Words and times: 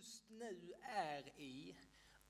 just 0.00 0.30
nu 0.30 0.72
är 0.96 1.40
i, 1.40 1.74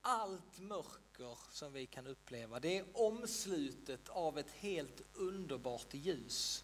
allt 0.01 0.59
mörker 0.59 1.37
som 1.51 1.73
vi 1.73 1.85
kan 1.85 2.07
uppleva, 2.07 2.59
det 2.59 2.77
är 2.77 2.85
omslutet 2.93 4.09
av 4.09 4.39
ett 4.39 4.51
helt 4.51 5.01
underbart 5.13 5.93
ljus. 5.93 6.63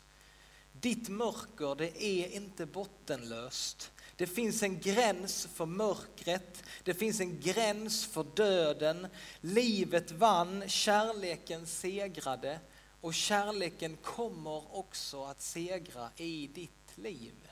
Ditt 0.72 1.10
mörker, 1.10 1.76
det 1.76 2.04
är 2.04 2.28
inte 2.28 2.66
bottenlöst. 2.66 3.92
Det 4.16 4.28
finns 4.28 4.64
en 4.64 4.80
gräns 4.80 5.46
för 5.46 5.66
mörkret, 5.66 6.64
det 6.84 6.94
finns 6.94 7.20
en 7.20 7.40
gräns 7.40 8.06
för 8.06 8.26
döden. 8.36 9.08
Livet 9.42 10.12
vann, 10.12 10.70
kärleken 10.70 11.68
segrade 11.68 12.60
och 13.02 13.14
kärleken 13.14 13.98
kommer 13.98 14.78
också 14.78 15.24
att 15.24 15.42
segra 15.42 16.10
i 16.18 16.48
ditt 16.48 16.98
liv. 16.98 17.47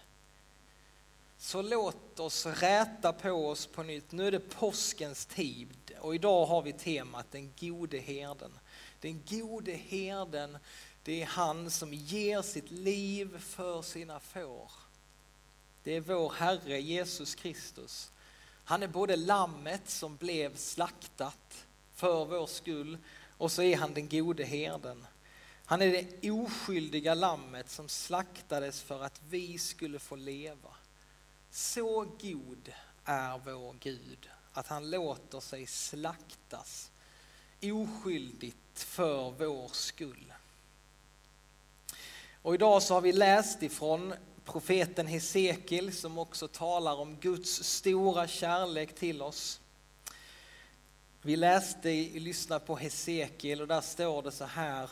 Så 1.46 1.62
låt 1.62 2.20
oss 2.20 2.46
räta 2.46 3.14
på 3.14 3.32
oss 3.32 3.68
på 3.68 3.84
nytt. 3.84 4.12
Nu 4.12 4.28
är 4.28 4.32
det 4.32 4.40
påskens 4.40 5.26
tid 5.26 5.94
och 6.00 6.16
idag 6.16 6.46
har 6.46 6.62
vi 6.62 6.74
temat 6.74 7.32
den 7.32 7.54
gode 7.60 8.00
herden. 8.00 8.52
Den 9.00 9.24
gode 9.30 9.72
herden, 9.72 10.58
det 11.04 11.22
är 11.22 11.26
han 11.26 11.72
som 11.72 11.94
ger 11.94 12.42
sitt 12.42 12.72
liv 12.72 13.40
för 13.40 13.82
sina 13.82 14.20
får. 14.20 14.72
Det 15.84 15.92
är 15.92 16.00
vår 16.00 16.34
Herre 16.38 16.82
Jesus 16.82 17.36
Kristus. 17.36 18.12
Han 18.64 18.84
är 18.84 18.88
både 18.88 19.16
lammet 19.16 19.90
som 19.90 20.16
blev 20.16 20.56
slaktat 20.56 21.66
för 21.94 22.26
vår 22.26 22.48
skull 22.48 22.98
och 23.38 23.52
så 23.52 23.62
är 23.62 23.78
han 23.78 23.94
den 23.94 24.10
gode 24.10 24.44
herden. 24.44 25.08
Han 25.66 25.82
är 25.82 25.92
det 25.92 26.32
oskyldiga 26.32 27.14
lammet 27.14 27.70
som 27.70 27.90
slaktades 27.90 28.82
för 28.82 29.04
att 29.04 29.22
vi 29.30 29.58
skulle 29.58 30.00
få 30.00 30.16
leva. 30.16 30.75
Så 31.56 32.06
god 32.22 32.72
är 33.06 33.42
vår 33.46 33.76
Gud 33.80 34.30
att 34.54 34.68
han 34.68 34.90
låter 34.90 35.40
sig 35.40 35.68
slaktas 35.68 36.92
oskyldigt 37.62 38.80
för 38.80 39.32
vår 39.32 39.68
skull. 39.68 40.34
Och 42.42 42.56
idag 42.56 42.84
så 42.84 42.94
har 42.94 43.02
vi 43.02 43.12
läst 43.14 43.64
ifrån 43.64 44.14
profeten 44.46 45.08
Hesekiel 45.08 45.94
som 45.94 46.18
också 46.18 46.48
talar 46.48 46.96
om 46.96 47.16
Guds 47.16 47.64
stora 47.64 48.28
kärlek 48.28 48.96
till 48.96 49.22
oss. 49.22 49.62
Vi 51.22 51.36
läste, 51.36 51.90
lyssnade 52.20 52.66
på 52.66 52.76
Hesekiel 52.76 53.62
och 53.62 53.68
där 53.68 53.82
står 53.82 54.22
det 54.22 54.32
så 54.32 54.46
här. 54.46 54.90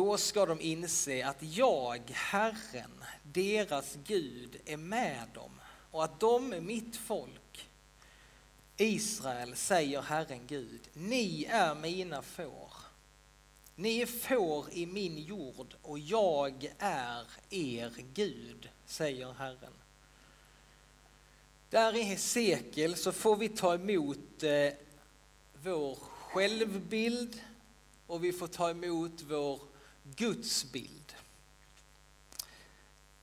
Då 0.00 0.16
ska 0.16 0.46
de 0.46 0.60
inse 0.60 1.26
att 1.26 1.42
jag, 1.42 2.10
Herren, 2.14 3.04
deras 3.22 3.96
Gud, 4.06 4.60
är 4.64 4.76
med 4.76 5.28
dem 5.34 5.50
och 5.90 6.04
att 6.04 6.20
de 6.20 6.52
är 6.52 6.60
mitt 6.60 6.96
folk. 6.96 7.68
Israel, 8.76 9.56
säger 9.56 10.02
Herren 10.02 10.46
Gud, 10.46 10.80
ni 10.92 11.44
är 11.44 11.74
mina 11.74 12.22
får. 12.22 12.72
Ni 13.74 14.00
är 14.00 14.06
får 14.06 14.72
i 14.72 14.86
min 14.86 15.18
jord 15.18 15.74
och 15.82 15.98
jag 15.98 16.74
är 16.78 17.24
er 17.50 17.92
Gud, 18.14 18.68
säger 18.86 19.32
Herren. 19.32 19.74
Där 21.70 21.96
i 21.96 22.02
Hesekiel 22.02 22.96
så 22.96 23.12
får 23.12 23.36
vi 23.36 23.48
ta 23.48 23.74
emot 23.74 24.42
eh, 24.42 24.72
vår 25.62 25.94
självbild 25.94 27.40
och 28.06 28.24
vi 28.24 28.32
får 28.32 28.46
ta 28.46 28.70
emot 28.70 29.22
vår 29.28 29.69
Guds 30.16 30.72
bild. 30.72 31.14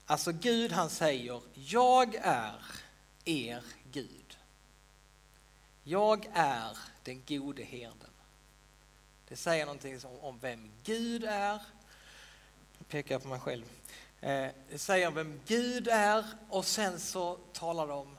Alltså 0.06 0.32
Gud 0.32 0.72
han 0.72 0.90
säger, 0.90 1.42
jag 1.54 2.16
är 2.16 2.62
er 3.26 3.64
Gud. 3.92 4.38
Jag 5.84 6.30
är 6.34 6.78
den 7.04 7.24
gode 7.28 7.64
herden. 7.64 8.10
Det 9.28 9.36
säger 9.36 9.66
någonting 9.66 10.00
om 10.22 10.40
vem 10.40 10.72
Gud 10.84 11.24
är. 11.24 11.62
Nu 12.78 12.86
pekar 12.90 13.16
jag 13.16 13.22
på 13.22 13.28
mig 13.28 13.40
själv. 13.40 13.66
Eh, 14.22 14.52
det 14.70 14.78
säger 14.78 15.12
vem 15.12 15.42
Gud 15.46 15.88
är 15.88 16.26
och 16.50 16.66
sen 16.66 17.00
så 17.00 17.36
talar 17.54 17.88
det 17.88 17.94
om 17.94 18.18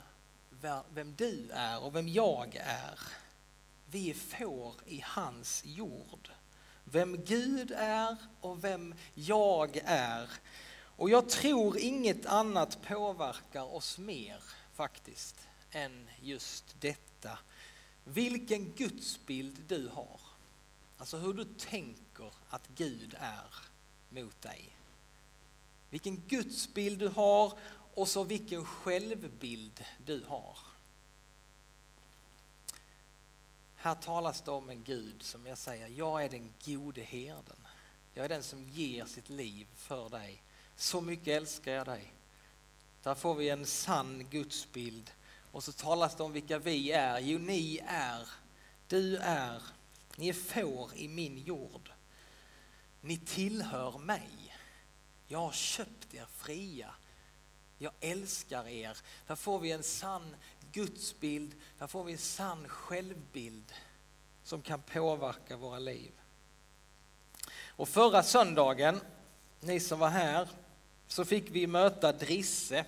vem 0.91 1.15
du 1.17 1.51
är 1.53 1.83
och 1.83 1.95
vem 1.95 2.09
jag 2.09 2.57
är. 2.57 3.01
Vi 3.91 4.11
är 4.11 4.15
får 4.15 4.75
i 4.87 5.01
hans 5.07 5.63
jord. 5.65 6.31
Vem 6.91 7.25
Gud 7.25 7.73
är 7.77 8.17
och 8.41 8.65
vem 8.65 8.95
jag 9.15 9.77
är. 9.85 10.31
Och 10.81 11.11
jag 11.11 11.29
tror 11.29 11.79
inget 11.79 12.27
annat 12.27 12.83
påverkar 12.83 13.75
oss 13.75 13.99
mer 13.99 14.43
faktiskt 14.75 15.37
än 15.71 16.09
just 16.23 16.81
detta. 16.81 17.39
Vilken 18.05 18.73
gudsbild 18.73 19.57
du 19.67 19.89
har. 19.89 20.21
Alltså 20.99 21.17
hur 21.17 21.33
du 21.33 21.45
tänker 21.45 22.33
att 22.49 22.69
Gud 22.69 23.15
är 23.21 23.55
mot 24.09 24.43
dig. 24.43 24.77
Vilken 25.91 26.17
gudsbild 26.17 26.99
du 26.99 27.09
har 27.09 27.53
och 27.95 28.09
så 28.09 28.25
vilken 28.25 28.65
självbild 28.65 29.85
du 30.07 30.25
har. 30.29 30.59
Här 33.81 33.95
talas 33.95 34.41
det 34.41 34.51
om 34.51 34.71
en 34.71 34.83
Gud 34.83 35.23
som 35.23 35.47
jag 35.47 35.59
säger, 35.59 35.89
jag 35.89 36.25
är 36.25 36.29
den 36.29 36.53
gode 36.65 37.01
herden. 37.01 37.67
Jag 38.15 38.25
är 38.25 38.29
den 38.29 38.43
som 38.43 38.69
ger 38.69 39.05
sitt 39.05 39.29
liv 39.29 39.67
för 39.75 40.09
dig. 40.09 40.43
Så 40.77 41.01
mycket 41.01 41.29
älskar 41.29 41.73
jag 41.73 41.87
dig. 41.87 42.13
Där 43.03 43.15
får 43.15 43.35
vi 43.35 43.49
en 43.49 43.67
sann 43.67 44.27
gudsbild. 44.31 45.11
Och 45.53 45.65
så 45.65 45.73
talas 45.73 46.17
det 46.17 46.23
om 46.23 46.33
vilka 46.33 46.59
vi 46.59 46.93
är. 46.93 47.19
Jo, 47.19 47.39
ni 47.39 47.81
är, 47.87 48.29
du 48.89 49.17
är, 49.17 49.63
ni 50.17 50.29
är 50.29 50.33
får 50.33 50.91
i 50.95 51.09
min 51.09 51.39
jord. 51.39 51.91
Ni 53.01 53.17
tillhör 53.17 53.99
mig. 53.99 54.57
Jag 55.29 55.39
har 55.39 55.53
köpt 55.53 56.15
er 56.15 56.27
fria. 56.37 56.95
Jag 57.79 57.93
älskar 58.01 58.69
er. 58.69 58.97
Där 59.27 59.37
får 59.37 59.59
vi 59.59 59.73
en 59.73 59.83
sann 59.83 60.37
gudsbild, 60.73 61.55
där 61.79 61.87
får 61.87 62.05
vi 62.05 62.13
en 62.13 62.19
sann 62.19 62.69
självbild 62.69 63.73
som 64.45 64.63
kan 64.63 64.83
påverka 64.83 65.57
våra 65.57 65.79
liv. 65.79 66.13
Och 67.67 67.89
förra 67.89 68.23
söndagen, 68.23 69.01
ni 69.61 69.81
som 69.81 69.99
var 69.99 70.09
här, 70.09 70.49
så 71.09 71.25
fick 71.25 71.51
vi 71.51 71.67
möta 71.67 72.13
Drisse. 72.13 72.85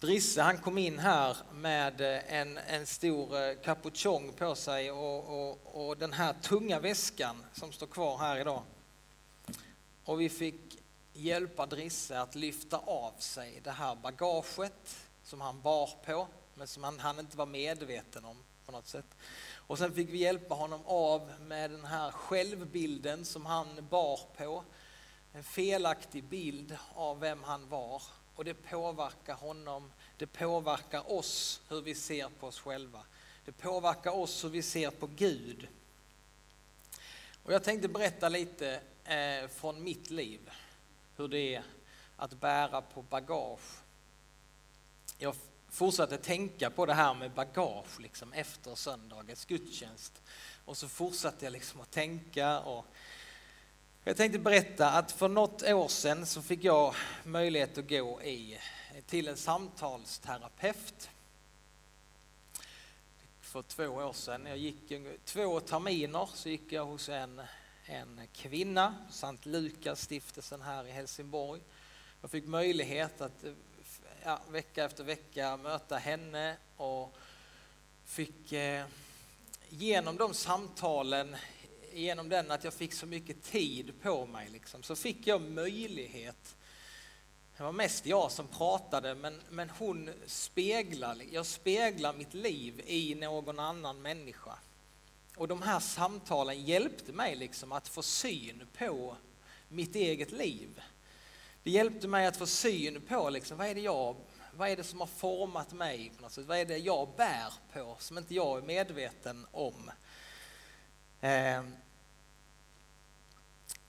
Drisse 0.00 0.42
han 0.42 0.58
kom 0.58 0.78
in 0.78 0.98
här 0.98 1.36
med 1.52 2.00
eh, 2.00 2.34
en, 2.34 2.58
en 2.58 2.86
stor 2.86 3.42
eh, 3.42 3.54
kapuchong 3.64 4.32
på 4.32 4.54
sig 4.54 4.90
och, 4.90 5.50
och, 5.50 5.88
och 5.88 5.96
den 5.96 6.12
här 6.12 6.34
tunga 6.42 6.80
väskan 6.80 7.44
som 7.52 7.72
står 7.72 7.86
kvar 7.86 8.18
här 8.18 8.40
idag. 8.40 8.62
Och 10.04 10.20
vi 10.20 10.28
fick 10.28 10.79
hjälpa 11.20 11.66
Drisse 11.66 12.20
att 12.20 12.34
lyfta 12.34 12.78
av 12.78 13.12
sig 13.18 13.60
det 13.64 13.70
här 13.70 13.94
bagaget 13.94 14.96
som 15.24 15.40
han 15.40 15.60
bar 15.60 15.90
på, 16.04 16.28
men 16.54 16.66
som 16.66 16.84
han, 16.84 16.98
han 16.98 17.18
inte 17.18 17.36
var 17.36 17.46
medveten 17.46 18.24
om 18.24 18.36
på 18.66 18.72
något 18.72 18.88
sätt. 18.88 19.16
Och 19.52 19.78
sen 19.78 19.94
fick 19.94 20.10
vi 20.10 20.18
hjälpa 20.18 20.54
honom 20.54 20.80
av 20.84 21.32
med 21.40 21.70
den 21.70 21.84
här 21.84 22.10
självbilden 22.10 23.24
som 23.24 23.46
han 23.46 23.88
bar 23.90 24.20
på. 24.36 24.64
En 25.32 25.44
felaktig 25.44 26.24
bild 26.24 26.76
av 26.94 27.20
vem 27.20 27.42
han 27.42 27.68
var. 27.68 28.02
Och 28.34 28.44
det 28.44 28.54
påverkar 28.54 29.34
honom, 29.34 29.92
det 30.16 30.26
påverkar 30.26 31.12
oss 31.12 31.60
hur 31.68 31.80
vi 31.80 31.94
ser 31.94 32.28
på 32.28 32.46
oss 32.46 32.60
själva. 32.60 33.02
Det 33.44 33.52
påverkar 33.52 34.10
oss 34.10 34.44
hur 34.44 34.48
vi 34.48 34.62
ser 34.62 34.90
på 34.90 35.06
Gud. 35.06 35.68
Och 37.42 37.52
jag 37.52 37.64
tänkte 37.64 37.88
berätta 37.88 38.28
lite 38.28 38.80
eh, 39.04 39.48
från 39.48 39.82
mitt 39.82 40.10
liv, 40.10 40.50
hur 41.20 41.28
det 41.28 41.54
är 41.54 41.62
att 42.16 42.40
bära 42.40 42.82
på 42.82 43.02
bagage 43.02 43.80
jag 45.22 45.34
fortsatte 45.68 46.18
tänka 46.18 46.70
på 46.70 46.86
det 46.86 46.94
här 46.94 47.14
med 47.14 47.30
bagage 47.30 48.00
liksom, 48.00 48.32
efter 48.32 48.74
söndagens 48.74 49.44
gudstjänst. 49.44 50.22
Och 50.64 50.76
så 50.76 50.88
fortsatte 50.88 51.44
jag 51.44 51.52
liksom 51.52 51.80
att 51.80 51.90
tänka. 51.90 52.60
Och 52.60 52.86
jag 54.04 54.16
tänkte 54.16 54.38
berätta 54.38 54.90
att 54.90 55.12
för 55.12 55.28
något 55.28 55.62
år 55.62 55.88
sedan 55.88 56.26
så 56.26 56.42
fick 56.42 56.64
jag 56.64 56.94
möjlighet 57.24 57.78
att 57.78 57.88
gå 57.88 58.22
i, 58.22 58.58
till 59.06 59.28
en 59.28 59.36
samtalsterapeut. 59.36 61.10
För 63.40 63.62
två 63.62 63.84
år 63.84 64.12
sedan, 64.12 64.46
jag 64.46 64.58
gick 64.58 64.92
två 65.24 65.60
terminer, 65.60 66.28
så 66.34 66.48
gick 66.48 66.72
jag 66.72 66.84
hos 66.84 67.08
en, 67.08 67.40
en 67.90 68.20
kvinna, 68.32 68.94
Sankt 69.10 69.46
Lukas 69.46 70.00
stiftelsen 70.00 70.62
här 70.62 70.86
i 70.86 70.90
Helsingborg. 70.90 71.60
Jag 72.20 72.30
fick 72.30 72.46
möjlighet 72.46 73.20
att 73.20 73.44
ja, 74.24 74.40
vecka 74.50 74.84
efter 74.84 75.04
vecka 75.04 75.56
möta 75.56 75.96
henne 75.96 76.56
och 76.76 77.16
fick 78.04 78.52
eh, 78.52 78.84
genom 79.68 80.16
de 80.16 80.34
samtalen, 80.34 81.36
genom 81.92 82.28
den 82.28 82.50
att 82.50 82.64
jag 82.64 82.74
fick 82.74 82.94
så 82.94 83.06
mycket 83.06 83.42
tid 83.42 83.92
på 84.02 84.26
mig, 84.26 84.48
liksom, 84.48 84.82
så 84.82 84.96
fick 84.96 85.26
jag 85.26 85.42
möjlighet 85.42 86.56
det 87.56 87.64
var 87.64 87.72
mest 87.72 88.06
jag 88.06 88.32
som 88.32 88.48
pratade, 88.48 89.14
men, 89.14 89.40
men 89.50 89.70
hon 89.70 90.10
speglar, 90.26 91.16
jag 91.30 91.46
speglar 91.46 92.12
mitt 92.12 92.34
liv 92.34 92.82
i 92.86 93.14
någon 93.14 93.58
annan 93.58 94.02
människa. 94.02 94.58
Och 95.36 95.48
de 95.48 95.62
här 95.62 95.80
samtalen 95.80 96.64
hjälpte 96.64 97.12
mig 97.12 97.36
liksom 97.36 97.72
att 97.72 97.88
få 97.88 98.02
syn 98.02 98.66
på 98.78 99.16
mitt 99.68 99.94
eget 99.94 100.32
liv. 100.32 100.82
Det 101.62 101.70
hjälpte 101.70 102.08
mig 102.08 102.26
att 102.26 102.36
få 102.36 102.46
syn 102.46 103.02
på 103.08 103.30
liksom, 103.30 103.58
vad 103.58 103.66
är 103.66 103.74
det 103.74 103.80
jag 103.80 104.16
vad 104.52 104.68
är 104.68 104.76
det 104.76 104.84
som 104.84 105.00
har 105.00 105.06
format 105.06 105.72
mig? 105.72 106.12
På 106.16 106.22
något 106.22 106.32
sätt? 106.32 106.46
Vad 106.46 106.58
är 106.58 106.64
det 106.64 106.78
jag 106.78 107.08
bär 107.16 107.52
på 107.72 107.96
som 107.98 108.18
inte 108.18 108.34
jag 108.34 108.58
är 108.58 108.62
medveten 108.62 109.46
om? 109.52 109.90
Eh, 111.20 111.62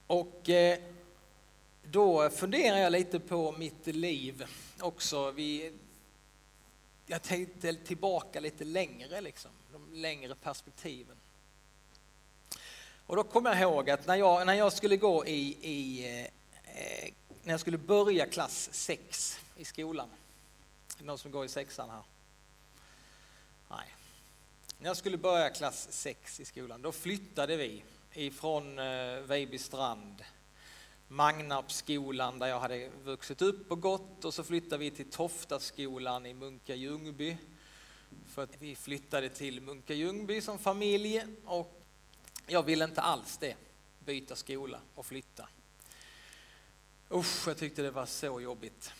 och 0.07 0.49
eh, 0.49 0.79
då 1.83 2.29
funderar 2.29 2.77
jag 2.77 2.91
lite 2.91 3.19
på 3.19 3.51
mitt 3.51 3.87
liv 3.87 4.45
också. 4.79 5.31
Vi, 5.31 5.73
jag 7.05 7.21
tänkte 7.21 7.73
tillbaka 7.73 8.39
lite 8.39 8.63
längre, 8.63 9.21
liksom, 9.21 9.51
de 9.71 9.93
längre 9.93 10.35
perspektiven. 10.35 11.17
Och 13.11 13.17
då 13.17 13.23
kommer 13.23 13.49
jag 13.49 13.61
ihåg 13.61 13.89
att 13.89 14.07
när 14.07 14.15
jag, 14.15 14.45
när 14.45 14.53
jag 14.53 14.73
skulle 14.73 14.97
gå 14.97 15.25
i, 15.25 15.57
i 15.61 16.05
eh, 16.05 16.25
eh 16.25 17.13
när 17.43 17.53
jag 17.53 17.59
skulle 17.59 17.77
börja 17.77 18.25
klass 18.25 18.69
6 18.71 19.39
i 19.57 19.65
skolan, 19.65 20.09
någon 20.99 21.17
som 21.17 21.31
går 21.31 21.45
i 21.45 21.49
sexan 21.49 21.89
här? 21.89 22.01
Nej. 23.69 23.95
När 24.79 24.87
jag 24.89 24.97
skulle 24.97 25.17
börja 25.17 25.49
klass 25.49 25.87
6 25.91 26.39
i 26.39 26.45
skolan, 26.45 26.81
då 26.81 26.91
flyttade 26.91 27.55
vi 27.55 27.83
ifrån 28.13 28.79
eh, 28.79 29.19
Vejbystrand, 29.19 30.23
Magnarpsskolan 31.07 32.39
där 32.39 32.47
jag 32.47 32.59
hade 32.59 32.89
vuxit 33.03 33.41
upp 33.41 33.71
och 33.71 33.81
gått 33.81 34.25
och 34.25 34.33
så 34.33 34.43
flyttade 34.43 34.77
vi 34.77 34.91
till 34.91 35.11
Toftaskolan 35.11 36.25
i 36.25 36.33
Munka 36.33 36.75
Ljungby. 36.75 37.37
För 38.27 38.43
att 38.43 38.55
vi 38.59 38.75
flyttade 38.75 39.29
till 39.29 39.61
Munka 39.61 39.93
Ljungby 39.93 40.41
som 40.41 40.59
familj 40.59 41.25
och 41.45 41.80
jag 42.51 42.63
ville 42.63 42.85
inte 42.85 43.01
alls 43.01 43.37
det, 43.37 43.55
byta 43.99 44.35
skola 44.35 44.79
och 44.95 45.05
flytta. 45.05 45.47
Usch, 47.11 47.47
jag 47.47 47.57
tyckte 47.57 47.81
det 47.81 47.91
var 47.91 48.05
så 48.05 48.41
jobbigt. 48.41 48.93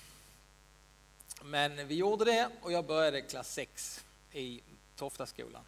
Men 1.44 1.88
vi 1.88 1.96
gjorde 1.96 2.26
det 2.26 2.50
och 2.62 2.72
jag 2.72 2.86
började 2.86 3.22
klass 3.22 3.54
6 3.54 4.06
i 4.32 4.62
Toftaskolan. 4.96 5.64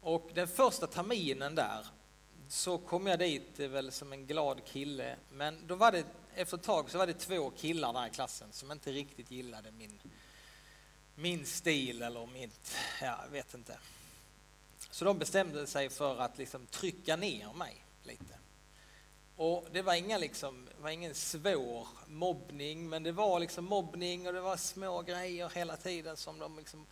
Och 0.00 0.30
den 0.34 0.48
första 0.48 0.86
terminen 0.86 1.54
där 1.54 1.86
så 2.48 2.78
kom 2.78 3.06
jag 3.06 3.18
dit 3.18 3.58
väl 3.58 3.92
som 3.92 4.12
en 4.12 4.26
glad 4.26 4.64
kille. 4.64 5.16
Men 5.32 5.66
då 5.66 5.74
var 5.74 5.92
det, 5.92 6.04
efter 6.34 6.56
ett 6.56 6.62
tag 6.62 6.90
så 6.90 6.98
var 6.98 7.06
det 7.06 7.14
två 7.14 7.50
killar 7.50 7.92
där 7.92 8.06
i 8.06 8.10
klassen 8.10 8.52
som 8.52 8.72
inte 8.72 8.92
riktigt 8.92 9.30
gillade 9.30 9.70
min, 9.70 10.00
min 11.14 11.46
stil 11.46 12.02
eller 12.02 12.26
mitt, 12.26 12.76
ja, 13.00 13.20
jag 13.24 13.30
vet 13.30 13.54
inte. 13.54 13.78
Så 14.90 15.04
de 15.04 15.18
bestämde 15.18 15.66
sig 15.66 15.90
för 15.90 16.20
att 16.20 16.38
liksom 16.38 16.66
trycka 16.66 17.16
ner 17.16 17.52
mig 17.52 17.84
lite. 18.02 18.38
Och 19.36 19.66
det 19.72 19.82
var, 19.82 19.94
inga 19.94 20.18
liksom, 20.18 20.68
var 20.80 20.90
ingen 20.90 21.14
svår 21.14 21.88
mobbning, 22.06 22.88
men 22.88 23.02
det 23.02 23.12
var 23.12 23.40
liksom 23.40 23.64
mobbning 23.64 24.26
och 24.26 24.32
det 24.32 24.40
var 24.40 24.56
små 24.56 25.02
grejer 25.02 25.48
hela 25.54 25.76
tiden 25.76 26.16
som 26.16 26.38
de 26.38 26.58
liksom 26.58 26.86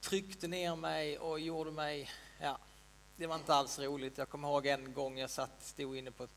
tryckte 0.00 0.48
ner 0.48 0.76
mig 0.76 1.18
och 1.18 1.40
gjorde 1.40 1.70
mig, 1.70 2.10
ja, 2.40 2.58
det 3.16 3.26
var 3.26 3.34
inte 3.34 3.54
alls 3.54 3.78
roligt. 3.78 4.18
Jag 4.18 4.28
kommer 4.28 4.48
ihåg 4.48 4.66
en 4.66 4.92
gång 4.92 5.18
jag 5.18 5.30
satt, 5.30 5.64
stod 5.64 5.96
inne 5.96 6.10
på 6.10 6.28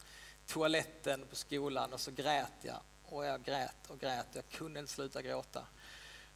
toaletten 0.46 1.26
på 1.30 1.36
skolan 1.36 1.94
och 1.94 2.00
så 2.00 2.12
grät 2.12 2.54
jag 2.62 2.80
och 3.04 3.26
jag 3.26 3.44
grät 3.44 3.88
och 3.88 4.00
grät. 4.00 4.28
Jag 4.34 4.50
kunde 4.50 4.80
inte 4.80 4.92
sluta 4.92 5.22
gråta. 5.22 5.66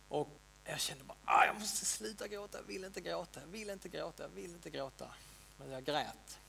Och 0.07 0.40
jag 0.63 0.79
kände 0.79 1.03
bara, 1.03 1.17
ah, 1.25 1.45
jag 1.45 1.59
måste 1.59 1.85
sluta 1.85 2.27
gråta, 2.27 2.57
jag 2.57 2.65
vill 2.65 2.83
inte 2.83 3.01
gråta, 3.01 3.39
jag 3.39 3.47
vill 3.47 3.69
inte 3.69 3.89
gråta, 3.89 4.23
jag 4.23 4.29
vill 4.29 4.51
inte 4.51 4.69
gråta. 4.69 5.07
Men 5.57 5.71
jag 5.71 5.83
grät. 5.83 6.39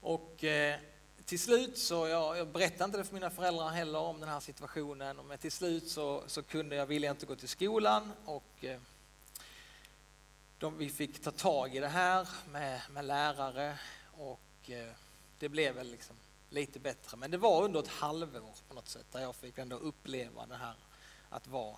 Och 0.00 0.44
eh, 0.44 0.78
till 1.24 1.40
slut 1.40 1.78
så, 1.78 2.08
jag, 2.08 2.38
jag 2.38 2.48
berättade 2.48 2.84
inte 2.84 2.98
det 2.98 3.04
för 3.04 3.14
mina 3.14 3.30
föräldrar 3.30 3.68
heller 3.68 3.98
om 3.98 4.20
den 4.20 4.28
här 4.28 4.40
situationen, 4.40 5.16
men 5.16 5.38
till 5.38 5.52
slut 5.52 5.88
så, 5.88 6.24
så 6.26 6.42
kunde 6.42 6.76
jag, 6.76 6.86
ville 6.86 7.06
jag 7.06 7.14
inte 7.14 7.26
gå 7.26 7.36
till 7.36 7.48
skolan 7.48 8.12
och 8.24 8.64
eh, 8.64 8.80
de, 10.58 10.78
vi 10.78 10.90
fick 10.90 11.22
ta 11.22 11.30
tag 11.30 11.76
i 11.76 11.80
det 11.80 11.88
här 11.88 12.28
med, 12.48 12.80
med 12.90 13.04
lärare 13.04 13.78
och 14.12 14.70
eh, 14.70 14.92
det 15.38 15.48
blev 15.48 15.74
väl 15.74 15.90
liksom 15.90 16.16
lite 16.50 16.78
bättre. 16.78 17.16
Men 17.16 17.30
det 17.30 17.38
var 17.38 17.62
under 17.62 17.80
ett 17.80 17.88
halvår 17.88 18.54
på 18.68 18.74
något 18.74 18.88
sätt 18.88 19.06
där 19.12 19.20
jag 19.20 19.36
fick 19.36 19.58
ändå 19.58 19.76
uppleva 19.76 20.46
det 20.46 20.56
här 20.56 20.74
att 21.30 21.46
vara 21.46 21.76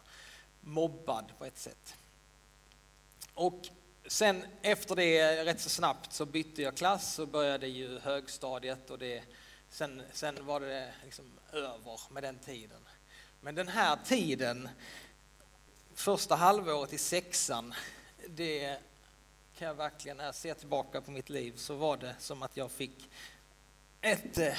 mobbad 0.61 1.33
på 1.39 1.45
ett 1.45 1.59
sätt. 1.59 1.95
Och 3.35 3.69
sen 4.07 4.45
efter 4.63 4.97
det 4.97 5.45
rätt 5.45 5.61
så 5.61 5.69
snabbt 5.69 6.13
så 6.13 6.27
bytte 6.27 6.63
jag 6.63 6.77
klass 6.77 7.19
och 7.19 7.29
började 7.29 7.67
ju 7.67 7.99
högstadiet 7.99 8.91
och 8.91 8.99
det, 8.99 9.23
sen, 9.69 10.03
sen 10.13 10.47
var 10.47 10.61
det 10.61 10.93
liksom 11.05 11.25
över 11.53 12.13
med 12.13 12.23
den 12.23 12.39
tiden. 12.39 12.81
Men 13.41 13.55
den 13.55 13.69
här 13.69 13.99
tiden, 14.05 14.69
första 15.95 16.35
halvåret 16.35 16.93
i 16.93 16.99
sexan, 16.99 17.75
det 18.29 18.79
kan 19.59 19.69
jag 19.69 19.75
verkligen, 19.75 20.17
när 20.17 20.25
jag 20.25 20.35
ser 20.35 20.55
tillbaka 20.55 21.01
på 21.01 21.11
mitt 21.11 21.31
liv 21.31 21.57
så 21.57 21.75
var 21.75 21.97
det 21.97 22.15
som 22.19 22.43
att 22.43 22.57
jag 22.57 22.71
fick 22.71 23.11
ett 24.01 24.39
eh, 24.39 24.55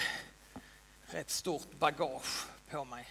rätt 1.06 1.30
stort 1.30 1.72
bagage 1.80 2.48
på 2.69 2.86
mig. 2.86 3.07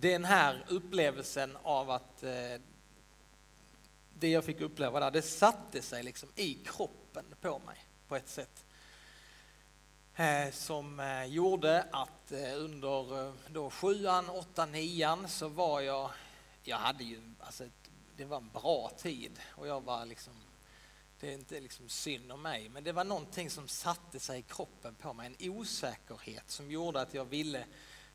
Den 0.00 0.24
här 0.24 0.64
upplevelsen 0.68 1.56
av 1.62 1.90
att 1.90 2.22
eh, 2.22 2.60
det 4.14 4.28
jag 4.28 4.44
fick 4.44 4.60
uppleva 4.60 5.00
där, 5.00 5.10
det 5.10 5.22
satte 5.22 5.82
sig 5.82 6.02
liksom 6.02 6.28
i 6.36 6.54
kroppen 6.54 7.24
på 7.40 7.58
mig 7.58 7.76
på 8.08 8.16
ett 8.16 8.28
sätt. 8.28 8.64
Eh, 10.14 10.50
som 10.52 11.00
eh, 11.00 11.24
gjorde 11.24 11.86
att 11.92 12.32
eh, 12.32 12.52
under 12.56 13.26
eh, 13.26 13.32
då 13.48 13.70
sjuan, 13.70 14.30
åttan, 14.30 14.72
nian 14.72 15.28
så 15.28 15.48
var 15.48 15.80
jag, 15.80 16.10
jag 16.62 16.76
hade 16.76 17.04
ju, 17.04 17.20
alltså 17.40 17.64
det 18.16 18.24
var 18.24 18.36
en 18.36 18.50
bra 18.52 18.90
tid 18.98 19.40
och 19.48 19.66
jag 19.66 19.80
var 19.80 20.06
liksom, 20.06 20.32
det 21.20 21.28
är 21.28 21.32
inte 21.32 21.60
liksom 21.60 21.88
synd 21.88 22.32
om 22.32 22.42
mig, 22.42 22.68
men 22.68 22.84
det 22.84 22.92
var 22.92 23.04
någonting 23.04 23.50
som 23.50 23.68
satte 23.68 24.20
sig 24.20 24.38
i 24.38 24.42
kroppen 24.42 24.94
på 24.94 25.12
mig, 25.12 25.26
en 25.26 25.50
osäkerhet 25.50 26.50
som 26.50 26.70
gjorde 26.70 27.00
att 27.00 27.14
jag 27.14 27.24
ville, 27.24 27.64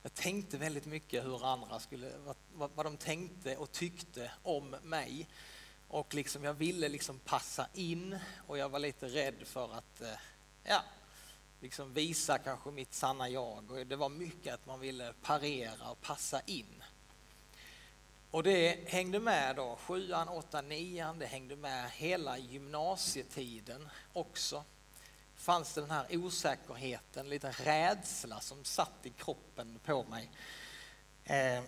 jag 0.03 0.13
tänkte 0.13 0.57
väldigt 0.57 0.85
mycket 0.85 1.25
hur 1.25 1.45
andra 1.45 1.79
skulle, 1.79 2.11
vad, 2.53 2.71
vad 2.75 2.85
de 2.85 2.97
tänkte 2.97 3.57
och 3.57 3.71
tyckte 3.71 4.31
om 4.43 4.75
mig. 4.83 5.27
Och 5.87 6.13
liksom 6.13 6.43
jag 6.43 6.53
ville 6.53 6.89
liksom 6.89 7.19
passa 7.19 7.67
in 7.73 8.17
och 8.47 8.57
jag 8.57 8.69
var 8.69 8.79
lite 8.79 9.07
rädd 9.07 9.35
för 9.43 9.73
att 9.73 10.01
eh, 10.01 10.13
ja, 10.63 10.83
liksom 11.59 11.93
visa 11.93 12.37
kanske 12.37 12.71
mitt 12.71 12.93
sanna 12.93 13.29
jag. 13.29 13.71
Och 13.71 13.87
det 13.87 13.95
var 13.95 14.09
mycket 14.09 14.53
att 14.53 14.65
man 14.65 14.79
ville 14.79 15.13
parera 15.21 15.89
och 15.89 16.01
passa 16.01 16.41
in. 16.41 16.83
Och 18.31 18.43
det 18.43 18.89
hängde 18.89 19.19
med 19.19 19.55
då, 19.55 19.75
sjuan, 19.75 20.29
åttan, 20.29 20.69
nian, 20.69 21.19
det 21.19 21.25
hängde 21.25 21.55
med 21.55 21.91
hela 21.91 22.37
gymnasietiden 22.37 23.89
också. 24.13 24.63
Fanns 25.41 25.73
det 25.73 25.81
den 25.81 25.91
här 25.91 26.05
osäkerheten, 26.09 27.29
lite 27.29 27.51
rädsla 27.51 28.39
som 28.39 28.63
satt 28.63 28.93
i 29.03 29.09
kroppen 29.09 29.79
på 29.85 30.03
mig. 30.03 30.29
Eh, 31.25 31.63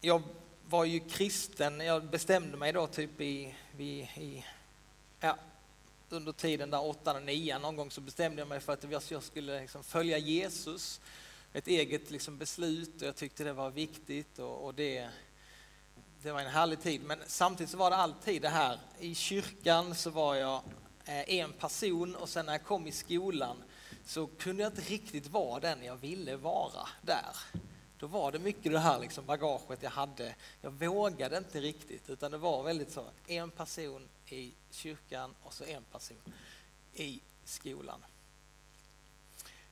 jag 0.00 0.22
var 0.68 0.84
ju 0.84 1.00
kristen, 1.00 1.80
jag 1.80 2.04
bestämde 2.04 2.56
mig 2.56 2.72
då 2.72 2.86
typ 2.86 3.20
i, 3.20 3.54
i, 3.78 3.84
i 4.00 4.44
ja, 5.20 5.36
under 6.08 6.32
tiden 6.32 6.70
där 6.70 6.84
åttan 6.84 7.16
och 7.16 7.22
nian 7.22 7.62
någon 7.62 7.76
gång 7.76 7.90
så 7.90 8.00
bestämde 8.00 8.40
jag 8.40 8.48
mig 8.48 8.60
för 8.60 8.72
att 8.72 9.10
jag 9.10 9.22
skulle 9.22 9.60
liksom 9.60 9.84
följa 9.84 10.18
Jesus. 10.18 11.00
Ett 11.52 11.66
eget 11.66 12.10
liksom 12.10 12.38
beslut 12.38 13.02
och 13.02 13.08
jag 13.08 13.16
tyckte 13.16 13.44
det 13.44 13.52
var 13.52 13.70
viktigt 13.70 14.38
och, 14.38 14.64
och 14.64 14.74
det, 14.74 15.08
det 16.22 16.32
var 16.32 16.40
en 16.40 16.50
härlig 16.50 16.82
tid. 16.82 17.00
Men 17.04 17.18
samtidigt 17.26 17.70
så 17.70 17.76
var 17.76 17.90
det 17.90 17.96
alltid 17.96 18.42
det 18.42 18.48
här, 18.48 18.78
i 18.98 19.14
kyrkan 19.14 19.94
så 19.94 20.10
var 20.10 20.34
jag 20.34 20.62
Eh, 21.08 21.34
en 21.34 21.52
person 21.52 22.16
och 22.16 22.28
sen 22.28 22.46
när 22.46 22.52
jag 22.52 22.64
kom 22.64 22.86
i 22.86 22.92
skolan 22.92 23.62
så 24.04 24.26
kunde 24.26 24.62
jag 24.62 24.72
inte 24.72 24.92
riktigt 24.92 25.26
vara 25.26 25.60
den 25.60 25.84
jag 25.84 25.96
ville 25.96 26.36
vara 26.36 26.88
där. 27.02 27.36
Då 27.98 28.06
var 28.06 28.32
det 28.32 28.38
mycket 28.38 28.72
det 28.72 28.78
här 28.78 29.00
liksom 29.00 29.26
bagaget 29.26 29.82
jag 29.82 29.90
hade. 29.90 30.34
Jag 30.60 30.70
vågade 30.70 31.36
inte 31.36 31.60
riktigt 31.60 32.10
utan 32.10 32.30
det 32.30 32.38
var 32.38 32.62
väldigt 32.62 32.92
så, 32.92 33.04
en 33.26 33.50
person 33.50 34.08
i 34.26 34.52
kyrkan 34.70 35.34
och 35.42 35.52
så 35.52 35.64
en 35.64 35.84
person 35.84 36.34
i 36.94 37.20
skolan. 37.44 38.04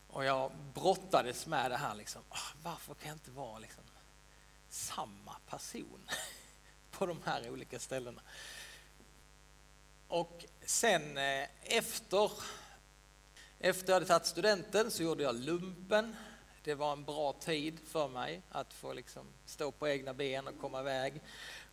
Och 0.08 0.24
jag 0.24 0.52
brottades 0.74 1.46
med 1.46 1.70
det 1.70 1.76
här 1.76 1.94
liksom, 1.94 2.22
ah, 2.28 2.52
varför 2.62 2.94
kan 2.94 3.08
jag 3.08 3.16
inte 3.16 3.30
vara 3.30 3.58
liksom 3.58 3.84
samma 4.68 5.36
person 5.46 6.08
på 6.90 7.06
de 7.06 7.18
här 7.24 7.50
olika 7.50 7.78
ställena? 7.78 8.20
Och 10.14 10.44
sen 10.66 11.18
eh, 11.18 11.48
efter, 11.62 12.30
efter 13.58 13.88
jag 13.88 13.94
hade 13.94 14.06
tagit 14.06 14.26
studenten 14.26 14.90
så 14.90 15.02
gjorde 15.02 15.22
jag 15.22 15.34
lumpen 15.34 16.16
Det 16.64 16.74
var 16.74 16.92
en 16.92 17.04
bra 17.04 17.32
tid 17.32 17.78
för 17.86 18.08
mig 18.08 18.42
att 18.50 18.72
få 18.74 18.92
liksom 18.92 19.26
stå 19.46 19.70
på 19.70 19.88
egna 19.88 20.14
ben 20.14 20.46
och 20.46 20.60
komma 20.60 20.80
iväg. 20.80 21.20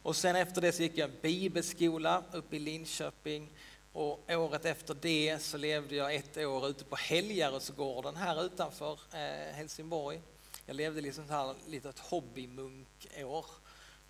Och 0.04 0.16
sen 0.16 0.36
efter 0.36 0.62
det 0.62 0.72
så 0.72 0.82
gick 0.82 0.98
jag 0.98 1.10
en 1.10 1.16
bibelskola 1.22 2.24
uppe 2.32 2.56
i 2.56 2.60
Linköping 2.60 3.50
och 3.94 4.30
året 4.30 4.66
efter 4.66 4.94
det 5.02 5.40
så 5.42 5.58
levde 5.58 5.96
jag 5.96 6.16
ett 6.16 6.38
år 6.38 6.68
ute 6.68 6.84
på 6.84 6.96
Helgarödsgården 6.96 8.16
här 8.16 8.46
utanför 8.46 9.00
eh, 9.14 9.56
Helsingborg. 9.56 10.22
Jag 10.66 10.76
levde 10.76 11.02
liksom 11.02 11.28
så 11.28 11.34
här 11.34 11.56
litet 11.68 12.00
hobbymunkår 12.00 13.46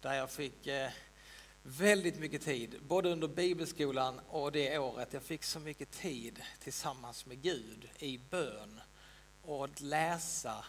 där 0.02 0.14
jag 0.14 0.32
fick 0.32 0.68
eh, 0.68 0.90
väldigt 1.64 2.20
mycket 2.20 2.42
tid, 2.42 2.80
både 2.88 3.10
under 3.10 3.28
bibelskolan 3.28 4.20
och 4.30 4.52
det 4.52 4.78
året. 4.78 5.14
Jag 5.14 5.24
fick 5.24 5.44
så 5.44 5.60
mycket 5.60 5.92
tid 5.92 6.42
tillsammans 6.64 7.26
med 7.26 7.42
Gud 7.42 7.90
i 8.00 8.18
bön 8.18 8.82
och 9.42 9.66
att 9.66 9.82
läsa. 9.82 10.66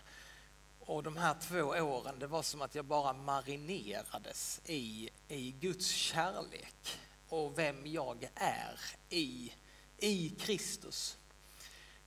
Och 0.80 1.02
de 1.02 1.16
här 1.16 1.37
två 1.40 1.61
åren, 1.62 2.18
det 2.18 2.26
var 2.26 2.42
som 2.42 2.62
att 2.62 2.75
jag 2.75 2.84
bara 2.84 3.12
marinerades 3.12 4.61
i, 4.66 5.11
i 5.28 5.50
Guds 5.50 5.87
kärlek 5.88 6.99
och 7.28 7.58
vem 7.58 7.87
jag 7.87 8.28
är 8.34 8.80
i, 9.08 9.52
i 9.99 10.28
Kristus. 10.28 11.16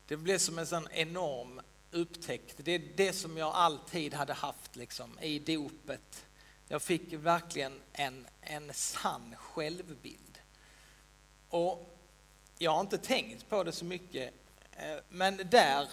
Det 0.07 0.17
blev 0.17 0.37
som 0.37 0.59
en 0.59 0.67
sån 0.67 0.87
enorm 0.91 1.61
upptäckt. 1.91 2.55
Det 2.57 2.71
är 2.71 2.83
det 2.95 3.13
som 3.13 3.37
jag 3.37 3.55
alltid 3.55 4.13
hade 4.13 4.33
haft 4.33 4.75
liksom, 4.75 5.19
i 5.19 5.39
dopet. 5.39 6.25
Jag 6.67 6.81
fick 6.81 7.13
verkligen 7.13 7.81
en, 7.93 8.27
en 8.41 8.73
sann 8.73 9.35
självbild. 9.37 10.39
Och 11.49 11.97
jag 12.57 12.71
har 12.71 12.81
inte 12.81 12.97
tänkt 12.97 13.49
på 13.49 13.63
det 13.63 13.71
så 13.71 13.85
mycket, 13.85 14.33
eh, 14.71 14.97
men 15.09 15.37
där 15.37 15.87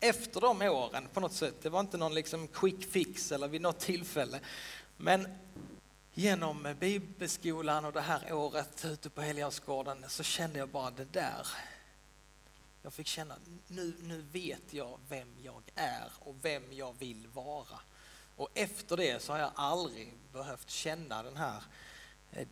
efter 0.00 0.40
de 0.40 0.62
åren 0.62 1.08
på 1.12 1.20
något 1.20 1.32
sätt, 1.32 1.54
det 1.62 1.68
var 1.68 1.80
inte 1.80 1.96
någon 1.96 2.14
liksom 2.14 2.48
quick 2.48 2.90
fix 2.90 3.32
eller 3.32 3.48
vid 3.48 3.60
något 3.60 3.80
tillfälle, 3.80 4.40
men 4.96 5.28
genom 6.14 6.74
bibelskolan 6.80 7.84
och 7.84 7.92
det 7.92 8.00
här 8.00 8.32
året 8.32 8.84
ute 8.84 9.10
på 9.10 9.20
Helgeandsgården 9.20 10.04
så 10.08 10.22
kände 10.22 10.58
jag 10.58 10.68
bara 10.68 10.90
det 10.90 11.12
där. 11.12 11.46
Jag 12.82 12.92
fick 12.92 13.06
känna, 13.06 13.34
nu, 13.66 13.94
nu 14.02 14.22
vet 14.32 14.72
jag 14.72 14.98
vem 15.08 15.28
jag 15.42 15.62
är 15.74 16.12
och 16.18 16.36
vem 16.42 16.62
jag 16.72 16.98
vill 16.98 17.26
vara. 17.34 17.80
Och 18.38 18.48
efter 18.54 18.96
det 18.96 19.22
så 19.22 19.32
har 19.32 19.38
jag 19.38 19.52
aldrig 19.54 20.14
behövt 20.32 20.70
känna 20.70 21.22
den 21.22 21.36
här 21.36 21.62
eh, 22.32 22.48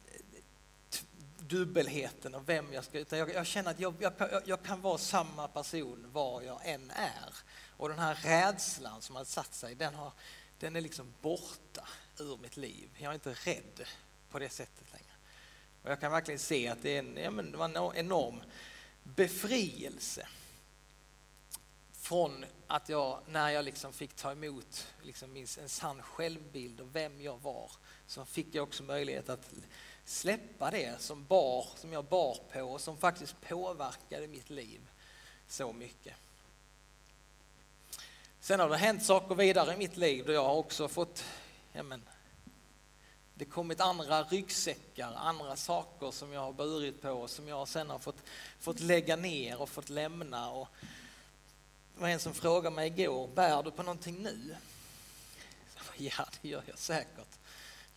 dubbelheten 1.38 2.34
och 2.34 2.48
vem 2.48 2.72
jag 2.72 2.84
ska... 2.84 2.98
Utan 2.98 3.18
jag, 3.18 3.34
jag 3.34 3.46
känner 3.46 3.70
att 3.70 3.80
jag, 3.80 3.94
jag, 3.98 4.12
jag, 4.44 4.62
kan 4.62 4.80
vara 4.80 4.98
samma 4.98 5.48
person 5.48 6.06
var 6.12 6.42
jag 6.42 6.60
än 6.64 6.90
är. 6.90 7.34
Och 7.76 7.88
den 7.88 7.98
här 7.98 8.14
rädslan 8.14 9.02
som 9.02 9.16
har 9.16 9.24
satt 9.24 9.54
sig, 9.54 9.74
den, 9.74 9.94
har, 9.94 10.12
den 10.58 10.76
är 10.76 10.80
liksom 10.80 11.14
borta 11.22 11.88
ur 12.18 12.36
mitt 12.36 12.56
liv. 12.56 12.90
Jag 12.98 13.10
är 13.10 13.14
inte 13.14 13.34
rädd 13.34 13.86
på 14.30 14.38
det 14.38 14.48
sättet 14.48 14.92
längre. 14.92 15.14
Och 15.82 15.90
jag 15.90 16.00
kan 16.00 16.12
verkligen 16.12 16.38
se 16.38 16.68
att 16.68 16.82
det, 16.82 16.94
är 16.94 16.98
en, 16.98 17.16
ja, 17.16 17.30
men 17.30 17.52
det 17.52 17.58
var 17.58 17.64
en 17.64 17.96
enorm 17.96 18.42
befrielse 19.02 20.28
från 22.06 22.44
att 22.66 22.88
jag, 22.88 23.18
när 23.26 23.50
jag 23.50 23.64
liksom 23.64 23.92
fick 23.92 24.14
ta 24.14 24.32
emot 24.32 24.86
liksom 25.02 25.36
en 25.36 25.68
sann 25.68 26.02
självbild 26.02 26.80
och 26.80 26.96
vem 26.96 27.20
jag 27.20 27.38
var, 27.42 27.70
så 28.06 28.24
fick 28.24 28.54
jag 28.54 28.62
också 28.62 28.82
möjlighet 28.82 29.28
att 29.28 29.50
släppa 30.04 30.70
det 30.70 31.00
som, 31.00 31.24
bar, 31.24 31.66
som 31.76 31.92
jag 31.92 32.04
bar 32.04 32.38
på 32.52 32.60
och 32.60 32.80
som 32.80 32.96
faktiskt 32.96 33.40
påverkade 33.40 34.26
mitt 34.26 34.50
liv 34.50 34.80
så 35.48 35.72
mycket. 35.72 36.14
Sen 38.40 38.60
har 38.60 38.68
det 38.68 38.76
hänt 38.76 39.04
saker 39.04 39.34
vidare 39.34 39.74
i 39.74 39.76
mitt 39.76 39.96
liv 39.96 40.24
då 40.26 40.32
jag 40.32 40.44
har 40.44 40.54
också 40.54 40.88
fått, 40.88 41.24
ja 41.72 41.82
men, 41.82 42.02
det 43.34 43.44
kommit 43.44 43.80
andra 43.80 44.22
ryggsäckar, 44.22 45.12
andra 45.16 45.56
saker 45.56 46.10
som 46.10 46.32
jag 46.32 46.40
har 46.40 46.52
burit 46.52 47.02
på 47.02 47.10
och 47.10 47.30
som 47.30 47.48
jag 47.48 47.68
sen 47.68 47.90
har 47.90 47.98
fått, 47.98 48.22
fått 48.60 48.80
lägga 48.80 49.16
ner 49.16 49.60
och 49.60 49.68
fått 49.68 49.88
lämna. 49.88 50.50
Och 50.50 50.68
det 51.96 52.02
var 52.02 52.08
en 52.08 52.20
som 52.20 52.34
frågade 52.34 52.76
mig 52.76 52.86
igår, 52.86 53.28
bär 53.28 53.62
du 53.62 53.70
på 53.70 53.82
någonting 53.82 54.22
nu? 54.22 54.56
Ja, 55.96 56.26
det 56.42 56.48
gör 56.48 56.62
jag 56.66 56.78
säkert. 56.78 57.38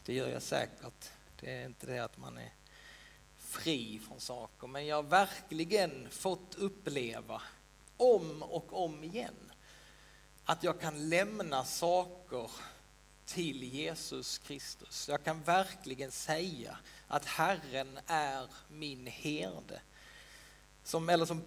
Det 0.06 0.14
gör 0.14 0.28
jag 0.28 0.42
säkert. 0.42 1.10
Det 1.40 1.56
är 1.56 1.66
inte 1.66 1.86
det 1.86 2.00
att 2.00 2.18
man 2.18 2.38
är 2.38 2.54
fri 3.38 4.02
från 4.08 4.20
saker, 4.20 4.68
men 4.68 4.86
jag 4.86 4.96
har 4.96 5.04
verkligen 5.04 6.08
fått 6.10 6.56
uppleva 6.56 7.42
om 7.98 8.44
och 8.44 8.84
om 8.84 9.04
igen 9.04 9.52
att 10.46 10.64
jag 10.64 10.80
kan 10.80 11.10
lämna 11.10 11.66
saker 11.66 12.52
till 13.26 13.64
Jesus 13.64 14.38
Kristus. 14.38 15.10
Jag 15.10 15.24
kan 15.24 15.44
verkligen 15.44 16.12
säga 16.12 16.78
att 17.08 17.26
Herren 17.26 18.00
är 18.08 18.48
min 18.70 19.08
herde. 19.08 19.82
Som, 20.90 21.10
eller 21.10 21.26
som 21.26 21.42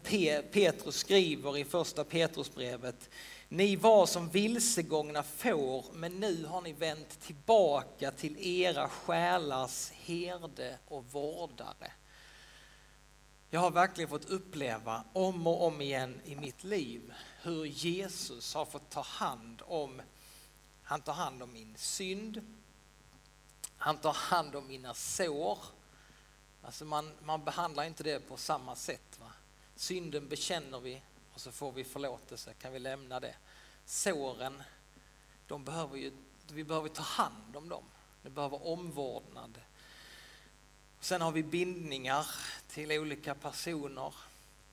Petrus 0.53 0.97
skriver 0.97 1.57
i 1.59 1.65
första 1.65 2.05
Petrusbrevet. 2.05 3.11
Ni 3.49 3.77
var 3.77 4.07
som 4.07 4.29
vilsegångna 4.29 5.23
får, 5.23 5.85
men 5.93 6.13
nu 6.13 6.45
har 6.45 6.61
ni 6.61 6.73
vänt 6.73 7.21
tillbaka 7.21 8.11
till 8.11 8.37
era 8.39 8.89
själars 8.89 9.91
herde 9.91 10.79
och 10.89 11.05
vårdare. 11.05 11.93
Jag 13.51 13.61
har 13.61 13.71
verkligen 13.71 14.11
fått 14.11 14.31
uppleva 14.31 15.05
om 15.13 15.47
och 15.47 15.67
om 15.67 15.81
igen 15.81 16.21
i 16.25 16.37
mitt 16.37 16.65
liv 16.65 17.13
hur 17.43 17.65
Jesus 17.65 18.55
har 18.55 18.65
fått 18.65 18.91
ta 18.91 19.01
hand 19.01 19.63
om, 19.67 20.03
han 20.83 21.01
tar 21.01 21.13
hand 21.13 21.43
om 21.43 21.53
min 21.53 21.75
synd, 21.77 22.41
han 23.77 23.97
tar 23.97 24.13
hand 24.13 24.57
om 24.57 24.67
mina 24.67 24.95
sår. 24.95 25.59
Alltså 26.63 26.85
man, 26.85 27.13
man 27.23 27.45
behandlar 27.45 27.85
inte 27.85 28.03
det 28.03 28.29
på 28.29 28.37
samma 28.37 28.77
sätt. 28.77 29.19
Va? 29.21 29.33
Synden 29.77 30.29
bekänner 30.29 30.81
vi 30.81 31.03
och 31.35 31.41
så 31.41 31.53
får 31.53 31.73
vi 31.73 31.85
förlåtelse, 31.85 32.55
kan 32.55 32.73
vi 32.73 32.79
lämna 32.79 33.21
det. 33.21 33.35
Såren, 33.87 34.63
de 35.47 35.65
behöver 35.65 35.97
ju, 35.97 36.13
vi 36.53 36.65
behöver 36.65 36.89
ta 36.89 37.03
hand 37.03 37.57
om 37.57 37.69
dem. 37.69 37.85
Det 38.23 38.31
behöver 38.31 38.67
omvårdnad. 38.67 39.61
Sen 41.01 41.21
har 41.21 41.33
vi 41.33 41.43
bindningar 41.43 42.27
till 42.69 42.93
olika 42.93 43.35
personer. 43.35 44.15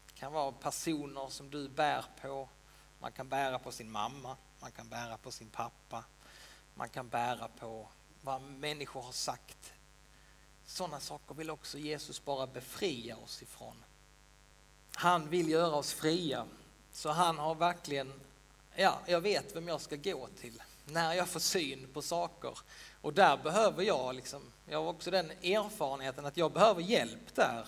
Det 0.07 0.19
kan 0.19 0.33
vara 0.33 0.51
personer 0.51 1.27
som 1.29 1.49
du 1.49 1.69
bär 1.69 2.05
på. 2.21 2.49
Man 2.99 3.11
kan 3.11 3.29
bära 3.29 3.59
på 3.59 3.71
sin 3.71 3.91
mamma, 3.91 4.37
man 4.59 4.71
kan 4.71 4.89
bära 4.89 5.17
på 5.17 5.31
sin 5.31 5.49
pappa, 5.49 6.03
man 6.75 6.89
kan 6.89 7.09
bära 7.09 7.47
på 7.47 7.87
vad 8.21 8.41
människor 8.41 9.01
har 9.01 9.11
sagt. 9.11 9.73
Sådana 10.69 10.99
saker 10.99 11.35
vill 11.35 11.49
också 11.49 11.77
Jesus 11.77 12.25
bara 12.25 12.47
befria 12.47 13.17
oss 13.17 13.41
ifrån. 13.41 13.83
Han 14.95 15.29
vill 15.29 15.49
göra 15.49 15.75
oss 15.75 15.93
fria, 15.93 16.45
så 16.91 17.09
han 17.09 17.37
har 17.37 17.55
verkligen, 17.55 18.13
ja, 18.75 18.99
jag 19.05 19.21
vet 19.21 19.55
vem 19.55 19.67
jag 19.67 19.81
ska 19.81 19.95
gå 19.95 20.27
till 20.39 20.61
när 20.85 21.13
jag 21.13 21.29
får 21.29 21.39
syn 21.39 21.87
på 21.93 22.01
saker. 22.01 22.57
Och 23.01 23.13
där 23.13 23.37
behöver 23.37 23.83
jag, 23.83 24.15
liksom, 24.15 24.41
jag 24.67 24.83
har 24.83 24.89
också 24.89 25.11
den 25.11 25.31
erfarenheten 25.31 26.25
att 26.25 26.37
jag 26.37 26.51
behöver 26.51 26.81
hjälp 26.81 27.35
där. 27.35 27.67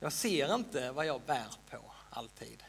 Jag 0.00 0.12
ser 0.12 0.54
inte 0.54 0.90
vad 0.92 1.06
jag 1.06 1.20
bär 1.20 1.54
på 1.70 1.92
alltid. 2.10 2.62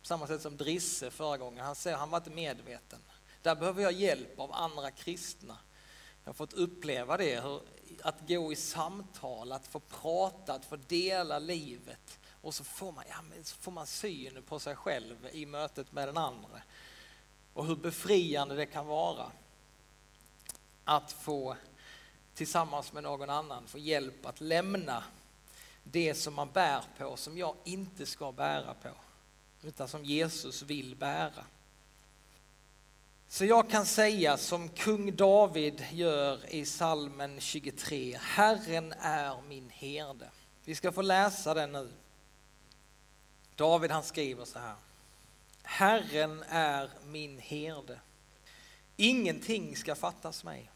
På 0.00 0.06
samma 0.06 0.26
sätt 0.26 0.42
som 0.42 0.56
Drisse 0.56 1.10
förra 1.10 1.36
gången, 1.36 1.64
han 1.64 1.74
ser, 1.74 1.96
han 1.96 2.10
var 2.10 2.18
inte 2.18 2.30
medveten. 2.30 3.00
Där 3.42 3.54
behöver 3.54 3.82
jag 3.82 3.92
hjälp 3.92 4.40
av 4.40 4.52
andra 4.52 4.90
kristna. 4.90 5.58
Jag 6.24 6.28
har 6.28 6.34
fått 6.34 6.52
uppleva 6.52 7.16
det, 7.16 7.40
hur, 7.40 7.60
att 8.02 8.28
gå 8.28 8.52
i 8.52 8.56
samtal, 8.56 9.52
att 9.52 9.66
få 9.66 9.80
prata, 9.80 10.52
att 10.52 10.64
få 10.64 10.76
dela 10.76 11.38
livet. 11.38 12.18
Och 12.40 12.54
så 12.54 12.64
får 12.64 12.92
man, 12.92 13.04
ja, 13.08 13.16
så 13.42 13.56
får 13.56 13.72
man 13.72 13.86
syn 13.86 14.42
på 14.42 14.58
sig 14.58 14.76
själv 14.76 15.28
i 15.32 15.46
mötet 15.46 15.92
med 15.92 16.08
den 16.08 16.16
andra. 16.16 16.62
Och 17.52 17.66
hur 17.66 17.76
befriande 17.76 18.54
det 18.54 18.66
kan 18.66 18.86
vara 18.86 19.32
att 20.84 21.12
få 21.12 21.56
tillsammans 22.34 22.92
med 22.92 23.02
någon 23.02 23.30
annan 23.30 23.66
få 23.66 23.78
hjälp 23.78 24.26
att 24.26 24.40
lämna 24.40 25.04
det 25.82 26.14
som 26.14 26.34
man 26.34 26.50
bär 26.50 26.82
på 26.98 27.16
som 27.16 27.38
jag 27.38 27.54
inte 27.64 28.06
ska 28.06 28.32
bära 28.32 28.74
på 28.74 28.90
utan 29.62 29.88
som 29.88 30.04
Jesus 30.04 30.62
vill 30.62 30.96
bära. 30.96 31.44
Så 33.28 33.44
jag 33.44 33.70
kan 33.70 33.86
säga 33.86 34.36
som 34.36 34.68
kung 34.68 35.16
David 35.16 35.84
gör 35.92 36.54
i 36.54 36.64
salmen 36.66 37.40
23, 37.40 38.18
Herren 38.20 38.94
är 39.00 39.42
min 39.48 39.70
herde. 39.70 40.28
Vi 40.64 40.74
ska 40.74 40.92
få 40.92 41.02
läsa 41.02 41.54
den 41.54 41.72
nu. 41.72 41.92
David 43.56 43.90
han 43.90 44.02
skriver 44.02 44.44
så 44.44 44.58
här. 44.58 44.74
Herren 45.62 46.44
är 46.48 46.90
min 47.06 47.38
herde. 47.38 47.98
Ingenting 48.96 49.76
ska 49.76 49.94
fattas 49.94 50.44
mig. 50.44 50.70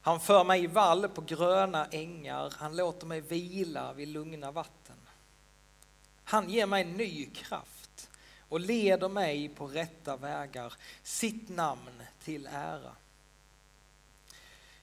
Han 0.00 0.20
för 0.20 0.44
mig 0.44 0.64
i 0.64 0.66
vall 0.66 1.08
på 1.08 1.20
gröna 1.20 1.86
ängar, 1.86 2.54
han 2.56 2.76
låter 2.76 3.06
mig 3.06 3.20
vila 3.20 3.92
vid 3.92 4.08
lugna 4.08 4.50
vatten. 4.50 4.96
Han 6.24 6.50
ger 6.50 6.66
mig 6.66 6.84
ny 6.84 7.26
kraft 7.26 7.79
och 8.50 8.60
leder 8.60 9.08
mig 9.08 9.48
på 9.48 9.66
rätta 9.66 10.16
vägar, 10.16 10.74
sitt 11.02 11.48
namn 11.48 12.02
till 12.24 12.48
ära. 12.52 12.96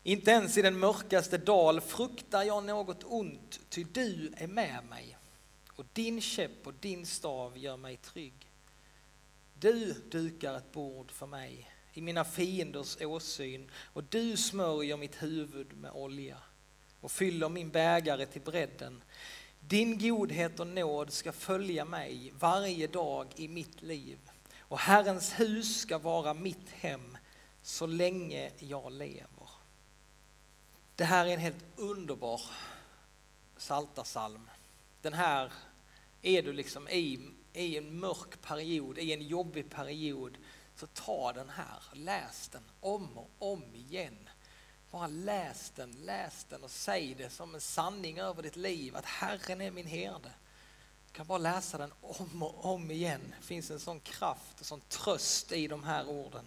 Inte 0.04 0.32
ens 0.32 0.58
i 0.58 0.62
den 0.62 0.80
mörkaste 0.80 1.38
dal 1.38 1.82
fruktar 1.82 2.44
jag 2.44 2.64
något 2.64 3.04
ont, 3.04 3.60
ty 3.70 3.84
du 3.84 4.34
är 4.38 4.48
med 4.48 4.86
mig 4.90 5.18
och 5.76 5.86
din 5.94 6.22
käpp 6.22 6.68
och 6.68 6.74
din 6.80 7.06
stav 7.06 7.58
gör 7.58 7.78
mig 7.78 7.98
trygg. 7.98 8.52
Du 9.54 9.94
dukar 9.94 10.58
ett 10.58 10.72
bord 10.72 11.12
för 11.12 11.28
mig 11.28 11.72
i 11.94 12.02
mina 12.02 12.26
fienders 12.26 13.02
åsyn 13.02 13.72
och 13.76 14.04
du 14.04 14.38
smörjer 14.38 14.98
mitt 14.98 15.24
huvud 15.24 15.78
med 15.78 15.92
olja 15.92 16.38
och 17.02 17.12
fyller 17.12 17.50
min 17.50 17.70
bägare 17.70 18.26
till 18.26 18.42
bredden. 18.42 19.04
Din 19.68 20.00
godhet 20.00 20.60
och 20.60 20.68
nåd 20.68 21.14
ska 21.14 21.32
följa 21.32 21.86
mig 21.86 22.34
varje 22.40 22.88
dag 22.88 23.28
i 23.36 23.48
mitt 23.48 23.82
liv 23.82 24.20
och 24.60 24.80
Herrens 24.80 25.40
hus 25.40 25.80
ska 25.80 25.98
vara 25.98 26.34
mitt 26.34 26.70
hem 26.70 27.18
så 27.62 27.86
länge 27.86 28.52
jag 28.60 28.92
lever. 28.92 29.50
Det 30.96 31.04
här 31.04 31.26
är 31.26 31.34
en 31.34 31.40
helt 31.40 31.66
underbar 31.76 32.42
psaltarpsalm. 33.58 34.50
Den 35.02 35.14
här 35.14 35.52
är 36.22 36.42
du 36.42 36.54
liksom 36.54 36.88
i, 36.90 37.20
i 37.54 37.78
en 37.78 38.00
mörk 38.00 38.42
period, 38.42 38.98
i 38.98 39.14
en 39.14 39.28
jobbig 39.28 39.70
period, 39.70 40.38
så 40.76 40.88
ta 40.88 41.34
den 41.34 41.50
här, 41.50 41.84
läs 41.94 42.50
den 42.50 42.64
om 42.80 43.18
och 43.18 43.32
om 43.40 43.76
igen. 43.76 44.27
Bara 44.92 45.08
läs 45.08 45.72
den, 45.76 45.92
läs 45.92 46.46
den 46.50 46.64
och 46.64 46.72
säg 46.72 47.16
det 47.16 47.30
som 47.30 47.56
en 47.56 47.62
sanning 47.62 48.20
över 48.20 48.44
ditt 48.44 48.56
liv, 48.56 48.96
att 48.96 49.06
Herren 49.06 49.62
är 49.62 49.72
min 49.72 49.88
herde. 49.88 50.32
Du 51.08 51.14
kan 51.14 51.28
bara 51.28 51.38
läsa 51.38 51.78
den 51.78 51.94
om 52.02 52.44
och 52.44 52.66
om 52.66 52.92
igen. 52.92 53.34
Det 53.40 53.46
finns 53.46 53.72
en 53.72 53.80
sån 53.80 54.00
kraft 54.00 54.60
och 54.60 54.66
sån 54.66 54.82
tröst 54.82 55.52
i 55.52 55.68
de 55.68 55.84
här 55.84 56.10
orden. 56.10 56.46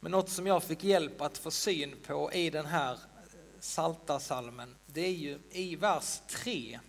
Men 0.00 0.12
något 0.12 0.30
som 0.30 0.46
jag 0.46 0.62
fick 0.62 0.84
hjälp 0.84 1.20
att 1.20 1.38
få 1.38 1.50
syn 1.50 1.96
på 2.06 2.32
i 2.32 2.50
den 2.50 2.66
här 2.66 2.92
eh, 2.92 2.98
saltarsalmen, 3.60 4.74
det 4.86 5.00
är 5.00 5.14
ju 5.14 5.40
i 5.50 5.76
vers 5.76 6.20
3. 6.28 6.80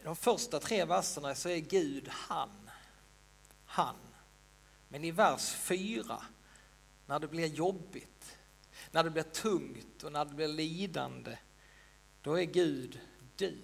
I 0.00 0.04
de 0.04 0.16
första 0.16 0.60
tre 0.60 0.84
verserna 0.84 1.34
så 1.34 1.48
är 1.48 1.58
Gud 1.58 2.08
han. 2.08 2.70
Han. 3.64 3.96
Men 4.88 5.04
i 5.04 5.10
vers 5.10 5.50
4, 5.52 6.22
när 7.06 7.18
det 7.18 7.28
blir 7.28 7.46
jobbigt, 7.46 8.36
när 8.90 9.04
det 9.04 9.10
blir 9.10 9.22
tungt 9.22 10.04
och 10.04 10.12
när 10.12 10.24
det 10.24 10.34
blir 10.34 10.48
lidande, 10.48 11.36
då 12.22 12.38
är 12.38 12.44
Gud 12.44 13.00
du. 13.36 13.58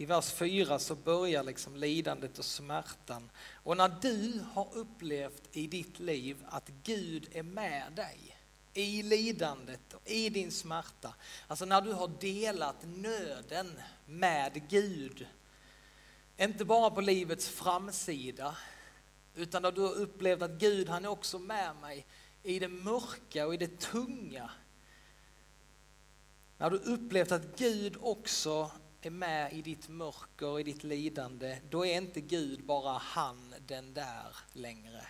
I 0.00 0.06
vers 0.06 0.32
4 0.32 0.78
så 0.78 0.94
börjar 0.94 1.42
liksom 1.42 1.76
lidandet 1.76 2.38
och 2.38 2.44
smärtan. 2.44 3.30
Och 3.52 3.76
när 3.76 3.88
du 4.02 4.44
har 4.52 4.68
upplevt 4.76 5.42
i 5.52 5.66
ditt 5.66 5.98
liv 5.98 6.44
att 6.48 6.68
Gud 6.82 7.28
är 7.32 7.42
med 7.42 7.92
dig 7.92 8.38
i 8.74 9.02
lidandet 9.02 9.94
och 9.94 10.02
i 10.04 10.28
din 10.28 10.52
smärta, 10.52 11.14
alltså 11.46 11.64
när 11.64 11.80
du 11.80 11.92
har 11.92 12.10
delat 12.20 12.76
nöden 12.82 13.80
med 14.06 14.68
Gud, 14.68 15.26
inte 16.36 16.64
bara 16.64 16.90
på 16.90 17.00
livets 17.00 17.48
framsida, 17.48 18.56
utan 19.34 19.62
när 19.62 19.72
du 19.72 19.80
har 19.80 19.94
upplevt 19.94 20.42
att 20.42 20.50
Gud 20.50 20.88
han 20.88 21.04
är 21.04 21.08
också 21.08 21.38
med 21.38 21.76
mig 21.76 22.06
i 22.42 22.58
det 22.58 22.68
mörka 22.68 23.46
och 23.46 23.54
i 23.54 23.56
det 23.56 23.80
tunga. 23.80 24.50
När 26.58 26.70
du 26.70 26.76
upplevt 26.76 27.32
att 27.32 27.58
Gud 27.58 27.96
också 28.00 28.70
är 29.00 29.10
med 29.10 29.52
i 29.52 29.62
ditt 29.62 29.88
mörker 29.88 30.46
och 30.46 30.60
i 30.60 30.62
ditt 30.62 30.84
lidande, 30.84 31.60
då 31.70 31.86
är 31.86 31.96
inte 31.96 32.20
Gud 32.20 32.64
bara 32.64 32.98
han, 32.98 33.54
den 33.66 33.94
där 33.94 34.36
längre. 34.52 35.06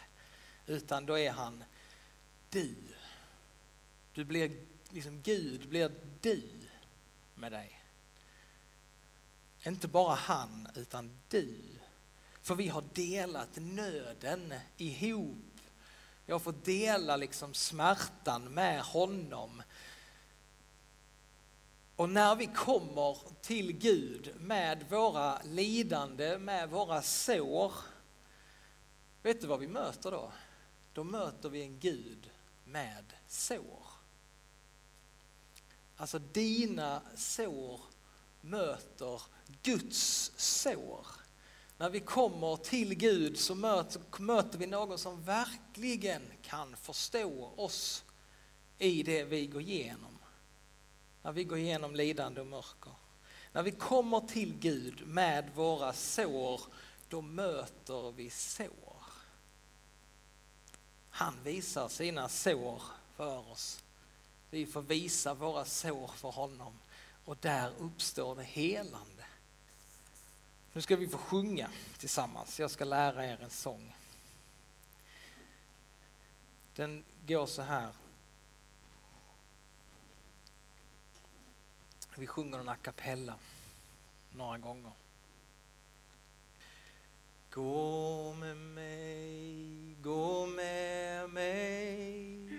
Utan 0.66 1.06
då 1.06 1.18
är 1.18 1.30
han 1.30 1.64
du. 2.50 2.74
Du 4.12 4.24
blir, 4.24 4.66
liksom 4.90 5.22
Gud 5.22 5.68
blir 5.68 5.92
du 6.20 6.42
med 7.34 7.52
dig. 7.52 7.80
Inte 9.66 9.88
bara 9.88 10.14
han, 10.14 10.68
utan 10.74 11.18
du. 11.28 11.58
För 12.42 12.54
vi 12.54 12.68
har 12.68 12.84
delat 12.94 13.56
nöden 13.56 14.54
ihop. 14.76 15.47
Jag 16.30 16.42
får 16.42 16.54
dela 16.64 17.16
liksom 17.16 17.54
smärtan 17.54 18.44
med 18.44 18.82
honom. 18.82 19.62
Och 21.96 22.10
när 22.10 22.36
vi 22.36 22.46
kommer 22.46 23.18
till 23.40 23.72
Gud 23.72 24.34
med 24.36 24.84
våra 24.90 25.42
lidande, 25.42 26.38
med 26.38 26.70
våra 26.70 27.02
sår, 27.02 27.72
vet 29.22 29.40
du 29.40 29.46
vad 29.46 29.60
vi 29.60 29.68
möter 29.68 30.10
då? 30.10 30.32
Då 30.92 31.04
möter 31.04 31.48
vi 31.48 31.62
en 31.62 31.78
Gud 31.78 32.30
med 32.64 33.12
sår. 33.26 33.86
Alltså 35.96 36.18
dina 36.18 37.02
sår 37.16 37.80
möter 38.40 39.22
Guds 39.62 40.32
sår. 40.36 41.06
När 41.78 41.90
vi 41.90 42.00
kommer 42.00 42.56
till 42.56 42.94
Gud 42.94 43.38
så 43.38 43.54
möter 44.18 44.58
vi 44.58 44.66
någon 44.66 44.98
som 44.98 45.22
verkligen 45.22 46.22
kan 46.42 46.76
förstå 46.76 47.52
oss 47.56 48.04
i 48.78 49.02
det 49.02 49.24
vi 49.24 49.46
går 49.46 49.62
igenom. 49.62 50.18
När 51.22 51.32
vi 51.32 51.44
går 51.44 51.58
igenom 51.58 51.96
lidande 51.96 52.40
och 52.40 52.46
mörker. 52.46 52.92
När 53.52 53.62
vi 53.62 53.70
kommer 53.70 54.20
till 54.20 54.54
Gud 54.58 55.06
med 55.06 55.50
våra 55.54 55.92
sår, 55.92 56.60
då 57.08 57.20
möter 57.20 58.12
vi 58.12 58.30
sår. 58.30 59.02
Han 61.10 61.34
visar 61.44 61.88
sina 61.88 62.28
sår 62.28 62.82
för 63.16 63.50
oss. 63.50 63.84
Vi 64.50 64.66
får 64.66 64.82
visa 64.82 65.34
våra 65.34 65.64
sår 65.64 66.08
för 66.08 66.30
honom 66.30 66.78
och 67.24 67.36
där 67.40 67.70
uppstår 67.78 68.36
det 68.36 68.44
helande. 68.44 69.24
Nu 70.78 70.82
ska 70.82 70.96
vi 70.96 71.08
få 71.08 71.18
sjunga 71.18 71.70
tillsammans. 71.98 72.60
Jag 72.60 72.70
ska 72.70 72.84
lära 72.84 73.26
er 73.26 73.42
en 73.42 73.50
sång. 73.50 73.94
Den 76.74 77.04
går 77.26 77.46
så 77.46 77.62
här. 77.62 77.92
Vi 82.16 82.26
sjunger 82.26 82.58
den 82.58 82.68
a 82.68 82.76
cappella 82.82 83.34
några 84.32 84.58
gånger. 84.58 84.92
Gå 87.50 88.34
med 88.34 88.56
mig, 88.56 89.94
gå 90.02 90.46
med 90.46 91.30
mig 91.30 92.50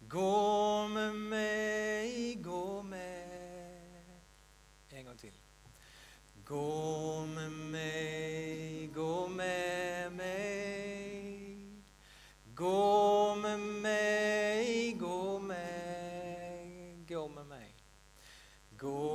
Gå 0.00 0.88
med 0.88 1.14
mig, 1.14 2.34
gå 2.34 2.82
med 2.82 4.16
En 4.90 5.04
gång 5.04 5.16
till. 5.16 5.32
Gå 6.44 7.26
med 7.26 7.50
mig, 7.50 8.90
gå 8.94 9.26
med 9.26 10.10
mig. 10.12 11.82
Gå 12.54 13.34
med 13.34 13.58
mig, 13.58 14.96
gå 15.00 15.38
med 15.38 17.06
Gå 17.08 17.28
med 17.28 17.44
mig. 17.44 17.74
Gå 18.78 19.11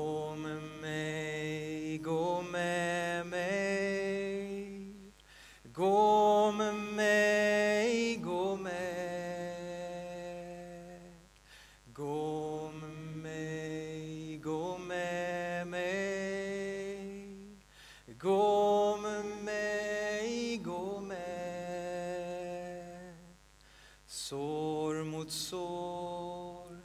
Sår 24.10 25.04
mot 25.04 25.32
sår, 25.32 26.78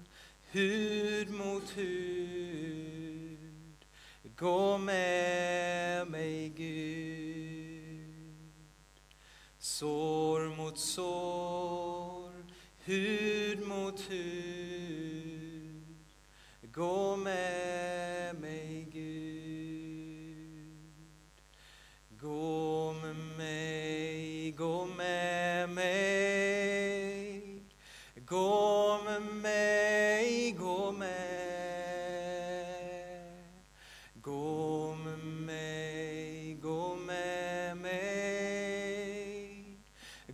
hud 0.53 1.31
mot 1.31 1.71
hud. 1.71 3.39
Gå 4.37 4.79
med 4.79 6.07
mig 6.11 6.49
Gud. 6.57 8.33
Sår 9.59 10.57
mot 10.57 10.79
sår, 10.79 12.33
hud 12.85 13.67
mot 13.67 14.01
hud. 14.01 14.42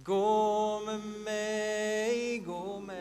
Gå 0.08 0.80
med 0.86 1.00
mig, 1.24 2.38
gå 2.46 2.80
med. 2.80 2.96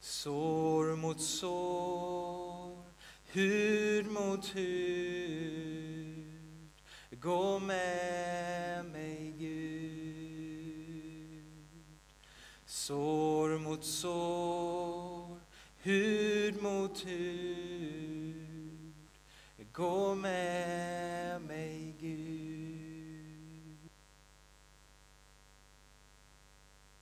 Sår 0.00 0.96
mot 0.96 1.20
sår, 1.20 2.84
hud 3.32 4.06
mot 4.06 4.46
hud. 4.46 6.24
Gå 7.20 7.58
med 7.58 8.84
mig, 8.84 9.34
Gud. 9.38 10.60
Sår 12.66 13.58
mot 13.58 13.84
sår, 13.84 15.38
hud 15.82 16.62
mot 16.62 17.00
hud. 17.00 18.94
Gå 19.72 20.14
med 20.14 20.89